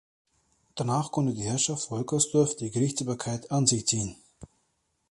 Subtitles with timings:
[0.73, 4.15] Danach konnte die Herrschaft Wolkersdorf die Gerichtsbarkeit an sich ziehen.